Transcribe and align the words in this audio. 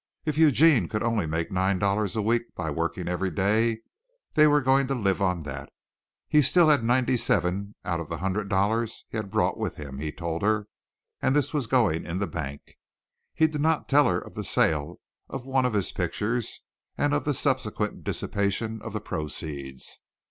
If 0.25 0.35
Eugene 0.35 0.87
could 0.87 1.03
only 1.03 1.27
make 1.27 1.51
nine 1.51 1.77
dollars 1.77 2.15
a 2.15 2.23
week 2.23 2.55
by 2.55 2.71
working 2.71 3.07
every 3.07 3.29
day, 3.29 3.81
they 4.33 4.47
were 4.47 4.59
going 4.59 4.87
to 4.87 4.95
live 4.95 5.21
on 5.21 5.43
that. 5.43 5.69
He 6.27 6.41
still 6.41 6.69
had 6.69 6.83
ninety 6.83 7.15
seven 7.15 7.75
of 7.83 8.09
the 8.09 8.17
hundred 8.17 8.49
dollars 8.49 9.05
he 9.11 9.17
had 9.17 9.29
brought 9.29 9.59
with 9.59 9.75
him, 9.75 9.99
he 9.99 10.11
told 10.11 10.41
her, 10.41 10.65
and 11.21 11.35
this 11.35 11.53
was 11.53 11.67
going 11.67 12.03
in 12.07 12.17
the 12.17 12.25
bank. 12.25 12.63
He 13.35 13.45
did 13.45 13.61
not 13.61 13.87
tell 13.87 14.07
her 14.07 14.17
of 14.17 14.33
the 14.33 14.43
sale 14.43 14.99
of 15.29 15.45
one 15.45 15.65
of 15.67 15.73
his 15.73 15.91
pictures 15.91 16.61
and 16.97 17.13
of 17.13 17.23
the 17.23 17.35
subsequent 17.35 18.03
dissipation 18.03 18.81
of 18.81 18.93
the 18.93 19.01
proceeds. 19.01 20.01